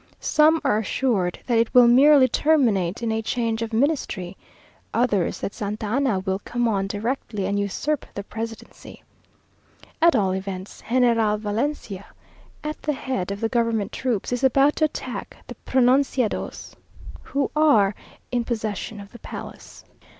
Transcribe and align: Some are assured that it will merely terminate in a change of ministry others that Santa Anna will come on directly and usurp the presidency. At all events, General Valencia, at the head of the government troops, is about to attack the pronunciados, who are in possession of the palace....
Some 0.19 0.59
are 0.65 0.79
assured 0.79 1.37
that 1.45 1.59
it 1.59 1.71
will 1.75 1.87
merely 1.87 2.27
terminate 2.27 3.03
in 3.03 3.11
a 3.11 3.21
change 3.21 3.61
of 3.61 3.71
ministry 3.71 4.35
others 4.95 5.37
that 5.41 5.53
Santa 5.53 5.85
Anna 5.85 6.17
will 6.17 6.39
come 6.43 6.67
on 6.67 6.87
directly 6.87 7.45
and 7.45 7.59
usurp 7.59 8.07
the 8.15 8.23
presidency. 8.23 9.03
At 10.01 10.15
all 10.15 10.31
events, 10.31 10.81
General 10.89 11.37
Valencia, 11.37 12.07
at 12.63 12.81
the 12.81 12.93
head 12.93 13.29
of 13.29 13.41
the 13.41 13.49
government 13.49 13.91
troops, 13.91 14.31
is 14.33 14.43
about 14.43 14.77
to 14.77 14.85
attack 14.85 15.37
the 15.45 15.55
pronunciados, 15.67 16.73
who 17.21 17.51
are 17.55 17.93
in 18.31 18.43
possession 18.43 18.99
of 18.99 19.11
the 19.11 19.19
palace.... 19.19 19.85